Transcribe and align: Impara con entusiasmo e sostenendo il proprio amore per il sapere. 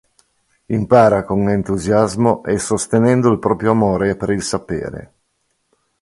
Impara 0.73 1.23
con 1.23 1.47
entusiasmo 1.47 2.41
e 2.43 2.57
sostenendo 2.57 3.29
il 3.29 3.37
proprio 3.37 3.69
amore 3.69 4.15
per 4.15 4.31
il 4.31 4.41
sapere. 4.41 5.13